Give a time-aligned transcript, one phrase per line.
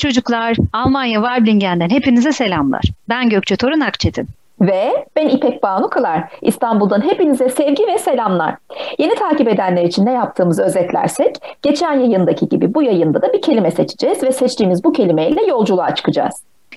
[0.00, 0.56] çocuklar.
[0.72, 2.82] Almanya Weiblingen'den hepinize selamlar.
[3.08, 4.28] Ben Gökçe Torun Akçetin.
[4.60, 6.24] Ve ben İpek Banu Kılar.
[6.42, 8.54] İstanbul'dan hepinize sevgi ve selamlar.
[8.98, 13.70] Yeni takip edenler için ne yaptığımızı özetlersek, geçen yayındaki gibi bu yayında da bir kelime
[13.70, 16.34] seçeceğiz ve seçtiğimiz bu kelimeyle yolculuğa çıkacağız.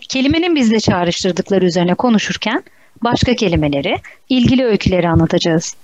[0.10, 2.64] Kelimenin bizde çağrıştırdıkları üzerine konuşurken
[3.02, 3.98] başka kelimeleri,
[4.30, 5.76] ilgili öyküleri anlatacağız.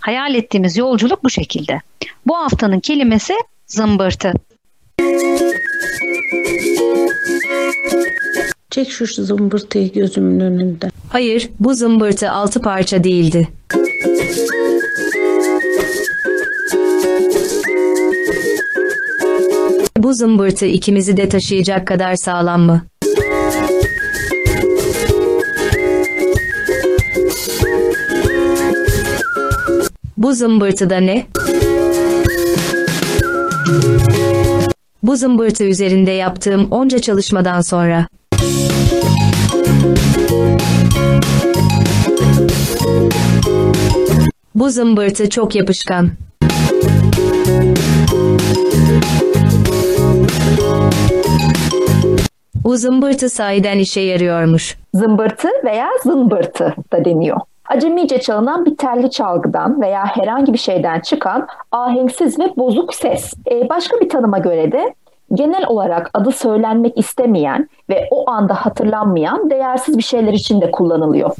[0.00, 1.80] Hayal ettiğimiz yolculuk bu şekilde.
[2.26, 3.34] Bu haftanın kelimesi
[3.66, 4.32] zımbırtı.
[8.70, 10.90] Çek şu zımbırtıyı gözümün önünden.
[11.08, 13.48] Hayır, bu zımbırtı altı parça değildi.
[19.96, 22.82] Bu zımbırtı ikimizi de taşıyacak kadar sağlam mı?
[30.16, 31.26] Bu zımbırtıda ne?
[35.02, 38.06] Bu zımbırtı üzerinde yaptığım onca çalışmadan sonra
[44.54, 46.10] Bu zımbırtı çok yapışkan.
[52.64, 54.76] Bu zımbırtı sahiden işe yarıyormuş.
[54.94, 57.40] Zımbırtı veya zımbırtı da deniyor.
[57.68, 63.34] Acemice çalınan bir telli çalgıdan veya herhangi bir şeyden çıkan ahenksiz ve bozuk ses.
[63.50, 64.94] Ee, başka bir tanıma göre de
[65.34, 71.30] genel olarak adı söylenmek istemeyen ve o anda hatırlanmayan değersiz bir şeyler için de kullanılıyor.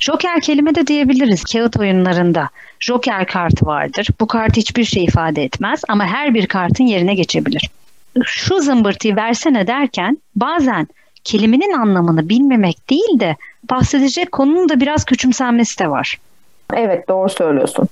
[0.00, 2.48] Joker kelime de diyebiliriz kağıt oyunlarında.
[2.80, 4.08] Joker kartı vardır.
[4.20, 7.70] Bu kart hiçbir şey ifade etmez ama her bir kartın yerine geçebilir.
[8.24, 10.88] Şu zımbırtıyı versene derken bazen
[11.24, 13.36] kelimenin anlamını bilmemek değil de
[13.70, 16.18] bahsedecek konunun da biraz küçümsenmesi de var.
[16.74, 17.88] Evet doğru söylüyorsun.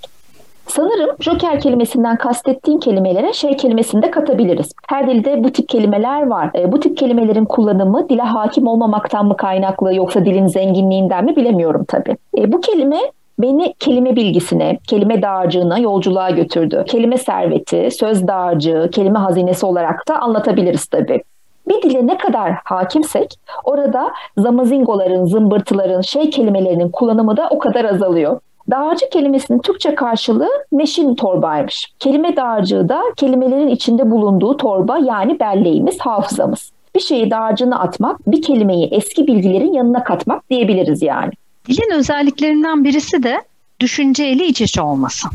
[0.66, 4.72] Sanırım joker kelimesinden kastettiğin kelimelere şey kelimesini de katabiliriz.
[4.88, 6.50] Her dilde bu tip kelimeler var.
[6.54, 11.84] E, bu tip kelimelerin kullanımı dile hakim olmamaktan mı kaynaklı yoksa dilin zenginliğinden mi bilemiyorum
[11.88, 12.16] tabii.
[12.38, 13.00] E, bu kelime
[13.38, 16.84] beni kelime bilgisine, kelime dağarcığına yolculuğa götürdü.
[16.86, 21.22] Kelime serveti, söz dağarcığı, kelime hazinesi olarak da anlatabiliriz tabii.
[21.68, 23.34] Bir dile ne kadar hakimsek
[23.64, 28.40] orada zamazingoların, zımbırtıların, şey kelimelerinin kullanımı da o kadar azalıyor.
[28.70, 31.92] Dağarcık kelimesinin Türkçe karşılığı meşin torbaymış.
[31.98, 36.72] Kelime dağarcığı da kelimelerin içinde bulunduğu torba yani belleğimiz, hafızamız.
[36.94, 41.32] Bir şeyi dağarcığına atmak, bir kelimeyi eski bilgilerin yanına katmak diyebiliriz yani.
[41.68, 43.42] Dilin özelliklerinden birisi de
[43.80, 45.28] düşünceyle iç içe olması.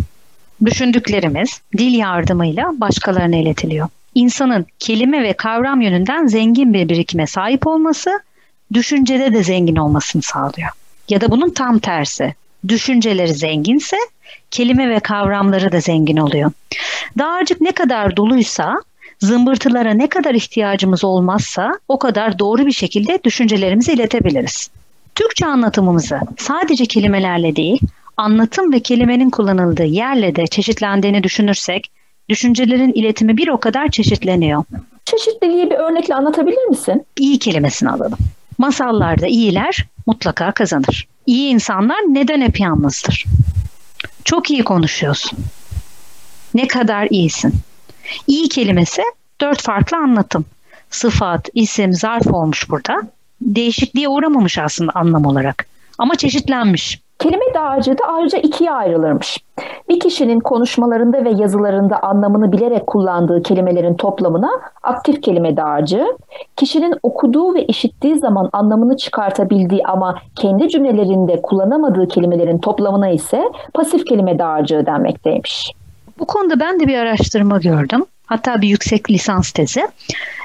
[0.66, 3.88] Düşündüklerimiz dil yardımıyla başkalarına iletiliyor.
[4.16, 8.20] İnsanın kelime ve kavram yönünden zengin bir birikime sahip olması,
[8.74, 10.70] düşüncede de zengin olmasını sağlıyor.
[11.10, 12.36] Ya da bunun tam tersi
[12.68, 13.98] düşünceleri zenginse
[14.52, 16.52] kelime ve kavramları da zengin oluyor.
[17.18, 18.82] Dağarcık ne kadar doluysa
[19.20, 24.70] zımbırtılara ne kadar ihtiyacımız olmazsa o kadar doğru bir şekilde düşüncelerimizi iletebiliriz.
[25.16, 27.80] Türkçe anlatımımızı sadece kelimelerle değil,
[28.18, 31.92] anlatım ve kelimenin kullanıldığı yerle de çeşitlendiğini düşünürsek,
[32.31, 34.64] düşüncelerin iletimi bir o kadar çeşitleniyor.
[35.06, 37.06] Çeşitliliği bir örnekle anlatabilir misin?
[37.18, 38.18] İyi kelimesini alalım.
[38.58, 41.08] Masallarda iyiler mutlaka kazanır.
[41.25, 43.25] İyi insanlar neden hep yalnızdır?
[44.25, 45.40] Çok iyi konuşuyorsun.
[46.53, 47.53] Ne kadar iyisin.
[48.28, 49.02] İyi kelimesi
[49.42, 50.46] dört farklı anlatım.
[50.90, 53.02] Sıfat, isim, zarf olmuş burada.
[53.42, 55.66] Değişikliğe uğramamış aslında anlam olarak.
[55.98, 57.00] Ama çeşitlenmiş.
[57.22, 59.38] Kelime dağarcığı da ayrıca ikiye ayrılırmış.
[59.90, 64.50] Bir kişinin konuşmalarında ve yazılarında anlamını bilerek kullandığı kelimelerin toplamına
[64.84, 66.06] aktif kelime dağarcığı,
[66.56, 73.44] kişinin okuduğu ve işittiği zaman anlamını çıkartabildiği ama kendi cümlelerinde kullanamadığı kelimelerin toplamına ise
[73.74, 75.72] pasif kelime dağarcığı denmekteymiş.
[76.20, 78.06] Bu konuda ben de bir araştırma gördüm.
[78.31, 79.88] Hatta bir yüksek lisans tezi.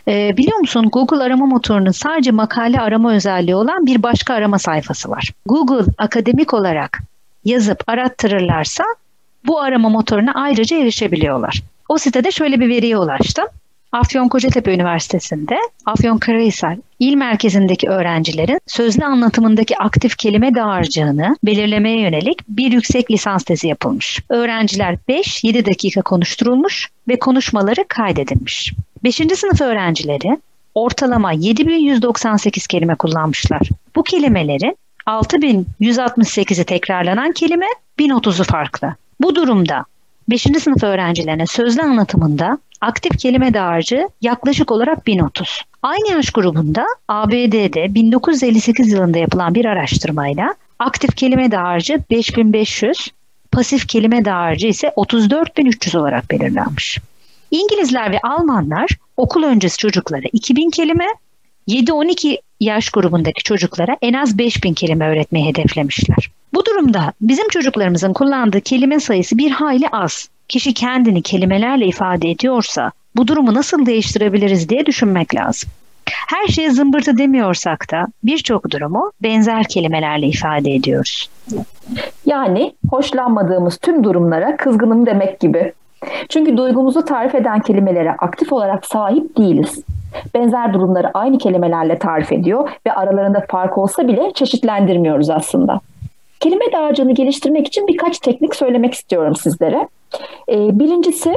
[0.08, 5.10] Ee, biliyor musun Google arama motorunun sadece makale arama özelliği olan bir başka arama sayfası
[5.10, 5.32] var.
[5.46, 6.98] Google akademik olarak
[7.44, 8.84] yazıp arattırırlarsa
[9.46, 11.62] bu arama motoruna ayrıca erişebiliyorlar.
[11.88, 13.46] O sitede şöyle bir veriye ulaştım.
[13.92, 22.72] Afyon Kocatepe Üniversitesi'nde Afyonkarahisar il merkezindeki öğrencilerin sözlü anlatımındaki aktif kelime dağarcığını belirlemeye yönelik bir
[22.72, 24.20] yüksek lisans tezi yapılmış.
[24.28, 28.72] Öğrenciler 5-7 dakika konuşturulmuş ve konuşmaları kaydedilmiş.
[29.04, 29.14] 5.
[29.14, 30.38] sınıf öğrencileri
[30.74, 33.68] ortalama 7198 kelime kullanmışlar.
[33.96, 37.66] Bu kelimelerin 6168'i tekrarlanan kelime
[37.98, 38.94] 1030'u farklı.
[39.20, 39.84] Bu durumda
[40.30, 40.42] 5.
[40.42, 45.62] sınıf öğrencilerine sözlü anlatımında aktif kelime dağarcığı yaklaşık olarak 1030.
[45.82, 53.08] Aynı yaş grubunda ABD'de 1958 yılında yapılan bir araştırmayla aktif kelime dağarcığı 5500,
[53.52, 56.98] pasif kelime dağarcığı ise 34300 olarak belirlenmiş.
[57.50, 61.06] İngilizler ve Almanlar okul öncesi çocuklara 2000 kelime,
[61.68, 66.30] 7-12 yaş grubundaki çocuklara en az 5000 kelime öğretmeyi hedeflemişler.
[66.54, 70.28] Bu durumda bizim çocuklarımızın kullandığı kelime sayısı bir hayli az.
[70.48, 75.70] Kişi kendini kelimelerle ifade ediyorsa bu durumu nasıl değiştirebiliriz diye düşünmek lazım.
[76.28, 81.30] Her şeye zımbırtı demiyorsak da birçok durumu benzer kelimelerle ifade ediyoruz.
[82.26, 85.72] Yani hoşlanmadığımız tüm durumlara kızgınım demek gibi.
[86.28, 89.82] Çünkü duygumuzu tarif eden kelimelere aktif olarak sahip değiliz.
[90.34, 95.80] Benzer durumları aynı kelimelerle tarif ediyor ve aralarında fark olsa bile çeşitlendirmiyoruz aslında.
[96.40, 99.88] Kelime dağarcığını geliştirmek için birkaç teknik söylemek istiyorum sizlere.
[100.48, 101.34] Ee, birincisi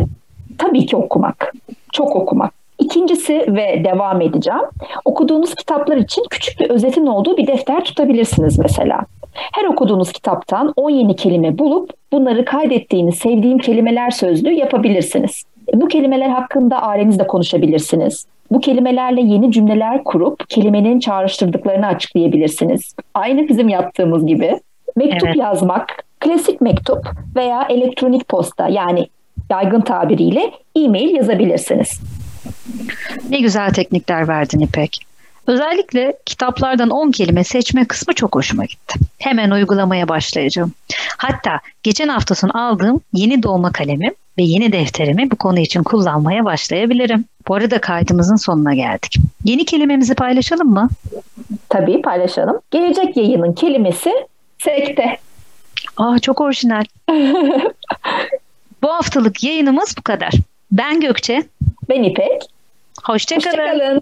[0.57, 1.53] tabii ki okumak.
[1.93, 2.53] Çok okumak.
[2.79, 4.61] İkincisi ve devam edeceğim.
[5.05, 9.05] Okuduğunuz kitaplar için küçük bir özetin olduğu bir defter tutabilirsiniz mesela.
[9.33, 15.43] Her okuduğunuz kitaptan 10 yeni kelime bulup bunları kaydettiğiniz sevdiğim kelimeler sözlüğü yapabilirsiniz.
[15.73, 18.25] Bu kelimeler hakkında ailenizle konuşabilirsiniz.
[18.51, 22.95] Bu kelimelerle yeni cümleler kurup kelimenin çağrıştırdıklarını açıklayabilirsiniz.
[23.13, 24.59] Aynı bizim yaptığımız gibi.
[24.95, 25.37] Mektup evet.
[25.37, 29.07] yazmak, klasik mektup veya elektronik posta yani
[29.49, 31.99] yaygın tabiriyle e-mail yazabilirsiniz.
[33.29, 35.05] Ne güzel teknikler verdin İpek.
[35.47, 38.99] Özellikle kitaplardan 10 kelime seçme kısmı çok hoşuma gitti.
[39.19, 40.73] Hemen uygulamaya başlayacağım.
[41.17, 46.45] Hatta geçen hafta sonu aldığım yeni dolma kalemim ve yeni defterimi bu konu için kullanmaya
[46.45, 47.25] başlayabilirim.
[47.47, 49.15] Bu arada kaydımızın sonuna geldik.
[49.45, 50.89] Yeni kelimemizi paylaşalım mı?
[51.69, 52.59] Tabii paylaşalım.
[52.71, 54.11] Gelecek yayının kelimesi
[54.57, 55.17] sekte.
[55.99, 56.83] Aa çok orijinal.
[58.81, 60.33] bu haftalık yayınımız bu kadar.
[60.71, 61.43] Ben Gökçe.
[61.89, 62.41] Ben İpek.
[63.03, 63.57] Hoşçakalın.
[63.57, 64.01] Hoşçakalın.